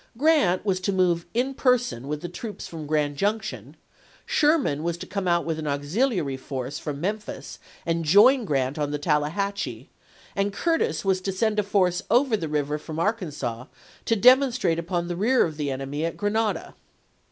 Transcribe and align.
Grant 0.17 0.65
was 0.65 0.79
to 0.79 0.91
move 0.91 1.27
in 1.31 1.53
person 1.53 2.07
with 2.07 2.21
the 2.21 2.27
troops 2.27 2.65
from 2.65 2.87
Grand 2.87 3.17
Junction, 3.17 3.77
Sherman 4.25 4.81
was 4.81 4.97
to 4.97 5.05
come 5.05 5.27
out 5.27 5.45
with 5.45 5.59
an 5.59 5.67
auxiliary 5.67 6.37
force 6.37 6.79
from 6.79 6.99
Memphis 6.99 7.59
and 7.85 8.03
join 8.03 8.43
Grant 8.43 8.79
on 8.79 8.89
the 8.89 8.97
Tallahatchie, 8.97 9.91
and 10.35 10.51
Curtis 10.51 11.05
was 11.05 11.21
to 11.21 11.31
send 11.31 11.59
a 11.59 11.63
force 11.63 12.01
over 12.09 12.35
the 12.35 12.49
river 12.49 12.79
from 12.79 12.97
Ar 12.97 13.13
kansas 13.13 13.67
to 14.05 14.15
demonstrate 14.15 14.79
upon 14.79 15.07
the 15.07 15.15
rear 15.15 15.45
of 15.45 15.57
the 15.57 15.69
enemy 15.69 16.03
at 16.03 16.17
Grenada. 16.17 16.73